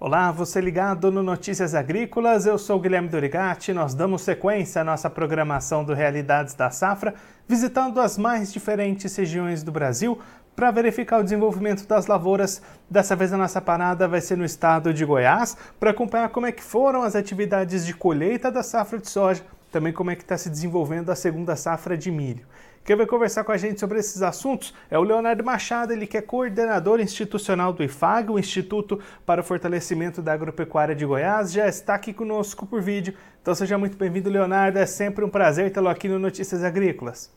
[0.00, 3.72] Olá, você ligado no Notícias Agrícolas, eu sou Guilherme Dorigati.
[3.72, 7.16] Nós damos sequência à nossa programação do Realidades da Safra,
[7.48, 10.16] visitando as mais diferentes regiões do Brasil
[10.54, 12.62] para verificar o desenvolvimento das lavouras.
[12.88, 16.52] Dessa vez a nossa parada vai ser no estado de Goiás, para acompanhar como é
[16.52, 20.38] que foram as atividades de colheita da safra de soja, também como é que está
[20.38, 22.46] se desenvolvendo a segunda safra de milho.
[22.88, 26.16] Quem vai conversar com a gente sobre esses assuntos é o Leonardo Machado, ele que
[26.16, 31.68] é coordenador institucional do IFAG, o Instituto para o Fortalecimento da Agropecuária de Goiás, já
[31.68, 33.12] está aqui conosco por vídeo.
[33.42, 34.78] Então seja muito bem-vindo, Leonardo.
[34.78, 37.30] É sempre um prazer tê-lo aqui no Notícias Agrícolas.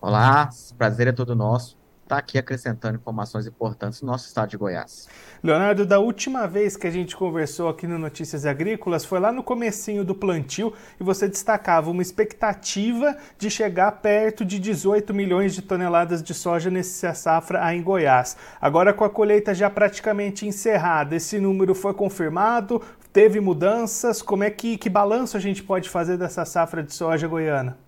[0.00, 5.08] Olá, prazer é todo nosso está aqui acrescentando informações importantes no nosso estado de Goiás.
[5.42, 9.42] Leonardo, da última vez que a gente conversou aqui no Notícias Agrícolas foi lá no
[9.42, 15.62] comecinho do plantio e você destacava uma expectativa de chegar perto de 18 milhões de
[15.62, 18.36] toneladas de soja nessa safra em Goiás.
[18.60, 22.80] Agora com a colheita já praticamente encerrada, esse número foi confirmado?
[23.12, 24.20] Teve mudanças?
[24.20, 27.83] Como é que, que balanço a gente pode fazer dessa safra de soja goiana?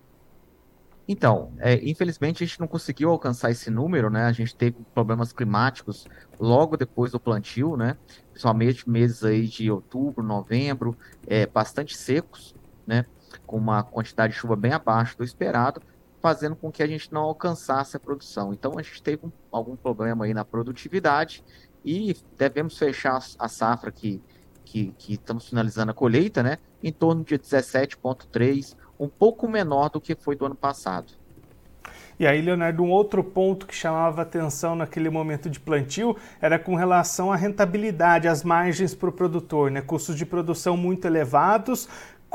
[1.07, 4.25] Então, é, infelizmente a gente não conseguiu alcançar esse número, né?
[4.25, 6.05] A gente teve problemas climáticos
[6.37, 7.95] logo depois do plantio, né?
[8.31, 12.53] Principalmente meses aí de outubro, novembro, é, bastante secos,
[12.85, 13.05] né?
[13.45, 15.81] Com uma quantidade de chuva bem abaixo do esperado,
[16.21, 18.53] fazendo com que a gente não alcançasse a produção.
[18.53, 21.41] Então a gente teve um, algum problema aí na produtividade
[21.85, 24.21] e devemos fechar a safra que,
[24.65, 26.57] que, que estamos finalizando a colheita, né?
[26.83, 31.13] Em torno de 17,3 um pouco menor do que foi do ano passado.
[32.19, 36.73] E aí, Leonardo, um outro ponto que chamava atenção naquele momento de plantio era com
[36.73, 39.81] relação à rentabilidade, às margens para o produtor, né?
[39.81, 41.87] Custos de produção muito elevados.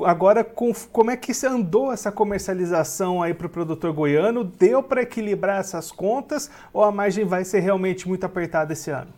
[0.04, 4.44] Agora, com, como é que andou essa comercialização aí para o produtor goiano?
[4.44, 9.10] Deu para equilibrar essas contas ou a margem vai ser realmente muito apertada esse ano?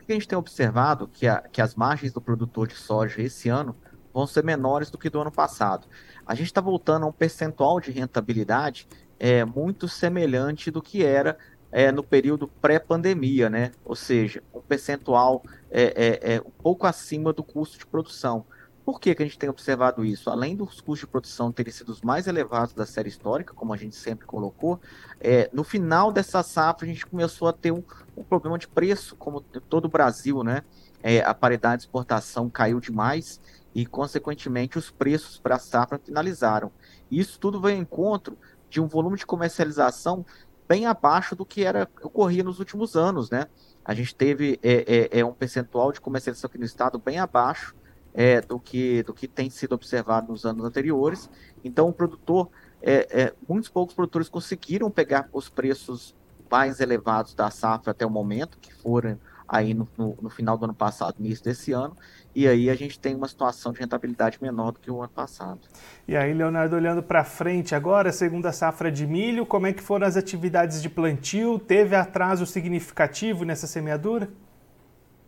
[0.00, 3.22] O que a gente tem observado que, a, que as margens do produtor de soja
[3.22, 3.76] esse ano
[4.12, 5.86] vão ser menores do que do ano passado.
[6.26, 8.86] A gente está voltando a um percentual de rentabilidade
[9.18, 11.38] é, muito semelhante do que era
[11.70, 13.72] é, no período pré-pandemia, né?
[13.84, 18.44] Ou seja, um percentual é, é, é, um pouco acima do custo de produção.
[18.84, 20.28] Por que, que a gente tem observado isso?
[20.28, 23.76] Além dos custos de produção terem sido os mais elevados da série histórica, como a
[23.76, 24.80] gente sempre colocou,
[25.20, 27.82] é, no final dessa safra a gente começou a ter um,
[28.16, 30.62] um problema de preço, como todo o Brasil, né?
[31.00, 33.40] É, a paridade de exportação caiu demais
[33.74, 36.70] e, consequentemente, os preços para a safra finalizaram.
[37.10, 38.36] Isso tudo vem ao encontro
[38.68, 40.24] de um volume de comercialização
[40.68, 43.46] bem abaixo do que era ocorria nos últimos anos, né?
[43.84, 47.74] A gente teve é, é, é um percentual de comercialização aqui no estado bem abaixo
[48.14, 51.28] é, do, que, do que tem sido observado nos anos anteriores.
[51.64, 52.48] Então, o produtor,
[52.80, 56.14] é, é, muitos poucos produtores conseguiram pegar os preços
[56.50, 59.18] mais elevados da safra até o momento, que foram
[59.52, 61.94] aí no, no, no, final do ano passado, início desse ano,
[62.34, 65.60] e aí a gente tem uma situação de rentabilidade menor do que o ano passado.
[66.08, 70.06] E aí, Leonardo, olhando para frente agora, segunda safra de milho, como é que foram
[70.06, 71.58] as atividades de plantio?
[71.58, 74.30] Teve atraso significativo nessa semeadura?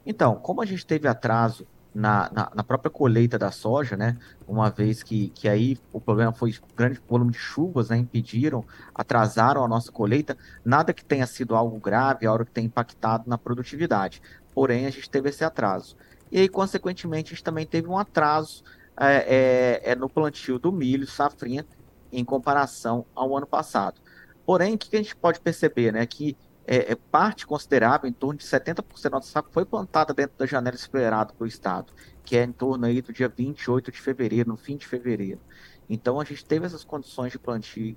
[0.07, 4.19] Então, como a gente teve atraso na, na, na, própria colheita da soja, né?
[4.49, 7.97] Uma vez que, que aí o problema foi grande volume de chuvas, né?
[7.97, 10.37] Impediram, atrasaram a nossa colheita.
[10.65, 14.21] Nada que tenha sido algo grave, algo que tenha impactado na produtividade.
[14.53, 15.97] Porém, a gente teve esse atraso.
[16.33, 18.65] E aí, consequentemente, a gente também teve um atraso
[18.97, 21.65] é, é, é no plantio do milho, safrinha,
[22.13, 24.01] em comparação ao ano passado.
[24.45, 26.05] Porém, o que a gente pode perceber, né?
[26.07, 26.37] Que
[26.67, 30.47] é, é, parte considerável, em torno de 70% da nossa safra foi plantada dentro da
[30.47, 31.93] janela esperada para o Estado,
[32.25, 35.41] que é em torno aí do dia 28 de fevereiro, no fim de fevereiro.
[35.89, 37.97] Então a gente teve essas condições de plantio,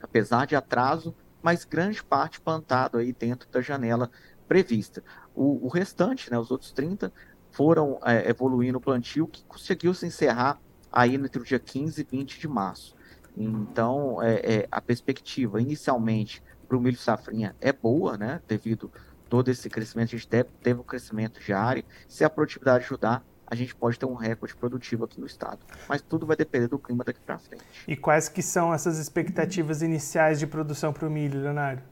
[0.00, 4.10] apesar de atraso, mas grande parte plantado aí dentro da janela
[4.46, 5.02] prevista.
[5.34, 7.12] O, o restante, né, os outros 30,
[7.50, 10.60] foram é, evoluindo o plantio, que conseguiu se encerrar
[10.92, 12.94] aí entre o dia 15 e 20 de março.
[13.36, 16.42] Então, é, é a perspectiva inicialmente
[16.74, 18.40] para o milho safrinha é boa, né?
[18.48, 18.90] Devido
[19.28, 21.84] todo esse crescimento, a gente teve, teve um crescimento diário.
[22.08, 25.60] Se a produtividade ajudar, a gente pode ter um recorde produtivo aqui no estado.
[25.88, 27.62] Mas tudo vai depender do clima daqui para frente.
[27.86, 31.82] E quais que são essas expectativas iniciais de produção para o milho, Leonardo?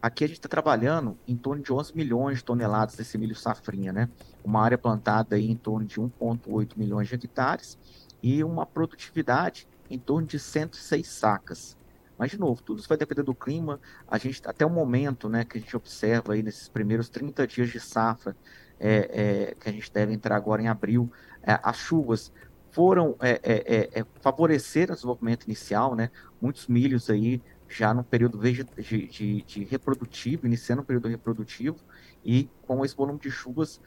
[0.00, 3.92] Aqui a gente está trabalhando em torno de 11 milhões de toneladas desse milho safrinha,
[3.92, 4.08] né?
[4.42, 7.76] Uma área plantada aí em torno de 1,8 milhões de hectares
[8.22, 11.76] e uma produtividade em torno de 106 sacas.
[12.18, 13.80] Mas, de novo, tudo isso vai depender do clima.
[14.08, 17.68] A gente, até o momento né, que a gente observa aí nesses primeiros 30 dias
[17.68, 18.36] de safra,
[18.78, 21.10] é, é, que a gente deve entrar agora em abril,
[21.42, 22.32] é, as chuvas
[22.70, 26.10] foram é, é, é, favorecer o desenvolvimento inicial, né?
[26.40, 28.64] Muitos milhos aí já no período de,
[29.08, 31.78] de, de, reprodutivo, iniciando o período reprodutivo,
[32.24, 33.80] e com esse volume de chuvas,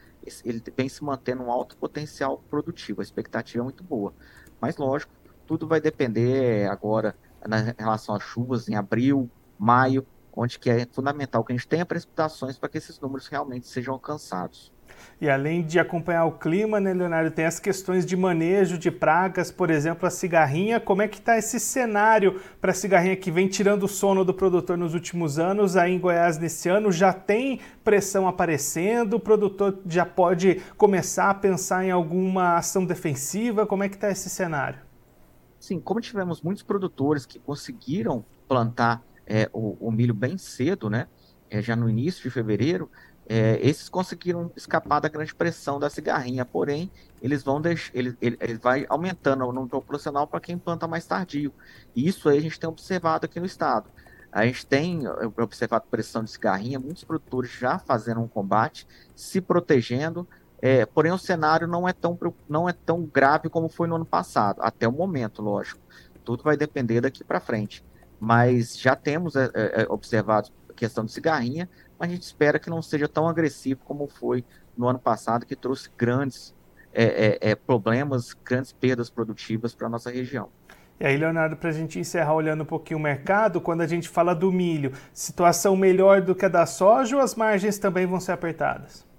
[0.44, 3.00] ele vem se mantendo um alto potencial produtivo.
[3.00, 4.12] A expectativa é muito boa.
[4.60, 5.12] Mas, lógico,
[5.46, 7.14] tudo vai depender agora
[7.46, 11.84] na relação às chuvas em abril, maio, onde que é fundamental que a gente tenha
[11.84, 14.72] precipitações para que esses números realmente sejam alcançados.
[15.20, 19.50] E além de acompanhar o clima, né, Leonardo, tem as questões de manejo de pragas,
[19.50, 20.80] por exemplo, a cigarrinha.
[20.80, 24.32] Como é que está esse cenário para a cigarrinha que vem tirando o sono do
[24.34, 25.76] produtor nos últimos anos?
[25.76, 29.14] Aí em Goiás, nesse ano, já tem pressão aparecendo?
[29.14, 33.66] O produtor já pode começar a pensar em alguma ação defensiva?
[33.66, 34.89] Como é que está esse cenário?
[35.60, 41.06] Sim, como tivemos muitos produtores que conseguiram plantar é, o, o milho bem cedo, né?
[41.50, 42.90] É, já no início de fevereiro,
[43.28, 46.90] é, esses conseguiram escapar da grande pressão da cigarrinha, porém,
[47.20, 51.06] eles vão deixar, ele, ele, ele vai aumentando o número profissional para quem planta mais
[51.06, 51.52] tardio.
[51.94, 53.90] E isso aí a gente tem observado aqui no estado.
[54.32, 55.02] A gente tem
[55.36, 60.26] observado pressão de cigarrinha, muitos produtores já fazendo um combate, se protegendo,
[60.62, 62.18] é, porém o cenário não é, tão,
[62.48, 65.80] não é tão grave como foi no ano passado, até o momento, lógico.
[66.24, 67.82] Tudo vai depender daqui para frente.
[68.18, 71.68] Mas já temos é, é, observado questão de cigarrinha,
[71.98, 74.44] mas a gente espera que não seja tão agressivo como foi
[74.76, 76.54] no ano passado, que trouxe grandes
[76.92, 80.48] é, é, é problemas, grandes perdas produtivas para a nossa região.
[80.98, 84.06] E aí, Leonardo, para a gente encerrar olhando um pouquinho o mercado, quando a gente
[84.06, 88.20] fala do milho, situação melhor do que a da soja ou as margens também vão
[88.20, 89.09] ser apertadas?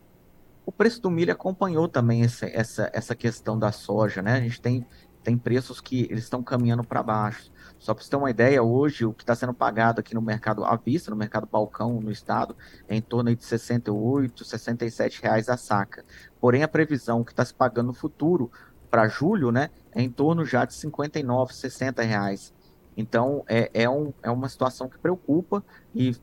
[0.65, 4.35] O preço do milho acompanhou também essa, essa, essa questão da soja, né?
[4.35, 4.85] A gente tem,
[5.23, 7.51] tem preços que eles estão caminhando para baixo.
[7.79, 10.63] Só para você ter uma ideia, hoje o que está sendo pagado aqui no mercado
[10.63, 12.55] à vista, no mercado balcão no estado,
[12.87, 16.05] é em torno de 68, 67 reais a saca.
[16.39, 18.51] Porém, a previsão que está se pagando no futuro
[18.91, 22.53] para julho, né, é em torno já de 59, 60 reais.
[22.95, 25.63] Então, é, é, um, é uma situação que preocupa
[25.95, 26.15] e,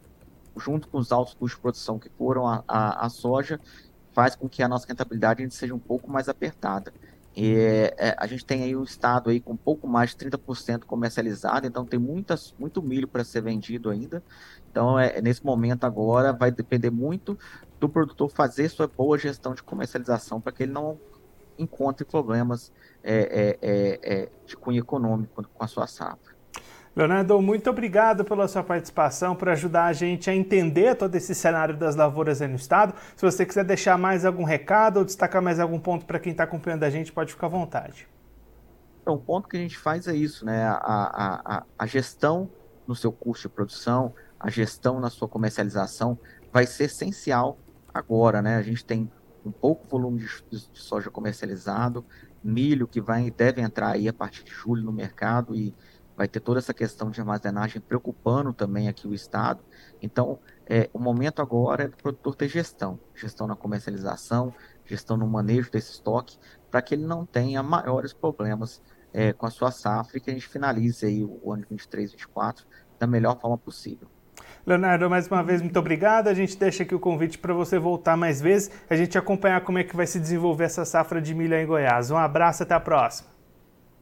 [0.56, 3.58] junto com os altos custos de produção que foram a, a, a soja,
[4.19, 6.93] faz com que a nossa rentabilidade seja um pouco mais apertada.
[7.37, 7.55] E,
[7.97, 11.87] é, a gente tem aí um estado aí com pouco mais de 30% comercializado, então
[11.87, 14.20] tem muitas, muito milho para ser vendido ainda.
[14.69, 17.38] Então, é, nesse momento agora, vai depender muito
[17.79, 20.99] do produtor fazer sua boa gestão de comercialização para que ele não
[21.56, 22.73] encontre problemas
[23.05, 26.38] é, é, é, é de cunho econômico com a sua safra.
[26.99, 31.77] Leonardo, muito obrigado pela sua participação, por ajudar a gente a entender todo esse cenário
[31.77, 32.93] das lavouras aí no estado.
[33.15, 36.43] Se você quiser deixar mais algum recado ou destacar mais algum ponto para quem está
[36.43, 38.09] acompanhando a gente, pode ficar à vontade.
[39.00, 40.65] Então, o ponto que a gente faz é isso, né?
[40.65, 42.50] A, a, a, a gestão
[42.85, 46.19] no seu custo de produção, a gestão na sua comercialização
[46.53, 47.59] vai ser essencial
[47.95, 48.56] agora, né?
[48.56, 49.09] A gente tem
[49.47, 52.05] um pouco volume de, de soja comercializado,
[52.43, 55.73] milho que vai deve entrar aí a partir de julho no mercado e
[56.19, 59.61] vai ter toda essa questão de armazenagem preocupando também aqui o Estado.
[60.03, 64.53] Então, é, o momento agora é do produtor ter gestão, gestão na comercialização,
[64.85, 66.37] gestão no manejo desse estoque,
[66.73, 68.82] para que ele não tenha maiores problemas
[69.12, 72.67] é, com a sua safra e que a gente finalize aí o ano 23, 24
[72.99, 74.09] da melhor forma possível.
[74.67, 76.26] Leonardo, mais uma vez, muito obrigado.
[76.26, 79.79] A gente deixa aqui o convite para você voltar mais vezes, a gente acompanhar como
[79.79, 82.11] é que vai se desenvolver essa safra de milho em Goiás.
[82.11, 83.38] Um abraço, até a próxima.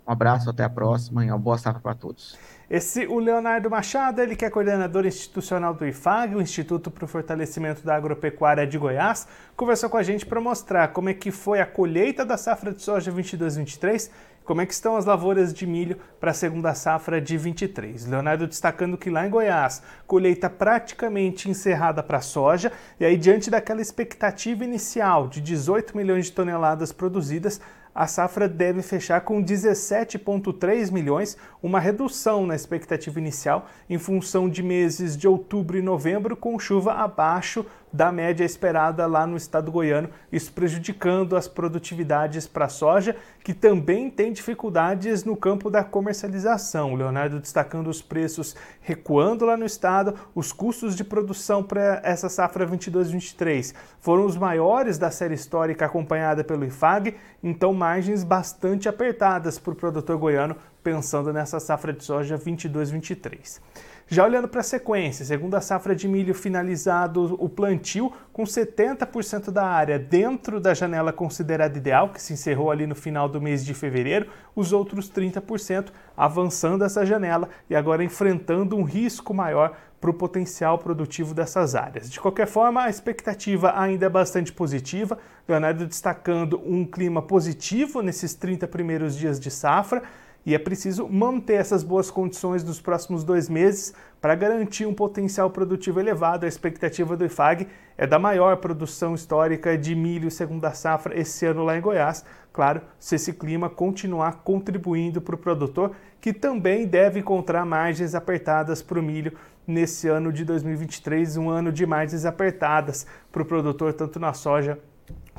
[0.06, 2.38] Um abraço, até a próxima e uma boa safra para todos.
[2.68, 7.08] Esse, o Leonardo Machado, ele que é coordenador institucional do IFAG, o Instituto para o
[7.08, 11.60] Fortalecimento da Agropecuária de Goiás, conversou com a gente para mostrar como é que foi
[11.60, 14.10] a colheita da safra de soja 22-23
[14.46, 18.06] como é que estão as lavouras de milho para a segunda safra de 23.
[18.06, 23.82] Leonardo destacando que lá em Goiás, colheita praticamente encerrada para soja, e aí diante daquela
[23.82, 27.60] expectativa inicial de 18 milhões de toneladas produzidas,
[27.96, 34.62] a safra deve fechar com 17,3 milhões, uma redução na expectativa inicial em função de
[34.62, 37.64] meses de outubro e novembro com chuva abaixo
[37.96, 43.54] da média esperada lá no estado goiano, isso prejudicando as produtividades para a soja, que
[43.54, 46.92] também tem dificuldades no campo da comercialização.
[46.92, 52.28] O Leonardo destacando os preços recuando lá no estado, os custos de produção para essa
[52.28, 59.58] safra 22-23 foram os maiores da série histórica acompanhada pelo IFAG, então margens bastante apertadas
[59.58, 63.60] para o produtor goiano pensando nessa safra de soja 22-23.
[64.08, 69.50] Já olhando para a sequência, segundo a safra de milho finalizado o plantio, com 70%
[69.50, 73.64] da área dentro da janela considerada ideal, que se encerrou ali no final do mês
[73.64, 80.10] de fevereiro, os outros 30% avançando essa janela e agora enfrentando um risco maior para
[80.10, 82.08] o potencial produtivo dessas áreas.
[82.08, 85.18] De qualquer forma, a expectativa ainda é bastante positiva.
[85.48, 90.04] Leonardo destacando um clima positivo nesses 30 primeiros dias de safra
[90.46, 95.50] e é preciso manter essas boas condições nos próximos dois meses para garantir um potencial
[95.50, 96.46] produtivo elevado.
[96.46, 97.66] A expectativa do IFAG
[97.98, 102.24] é da maior produção histórica de milho segunda safra esse ano lá em Goiás.
[102.52, 108.80] Claro, se esse clima continuar contribuindo para o produtor, que também deve encontrar margens apertadas
[108.80, 109.32] para o milho
[109.66, 114.78] nesse ano de 2023, um ano de margens apertadas para o produtor, tanto na soja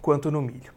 [0.01, 0.76] quanto no milho.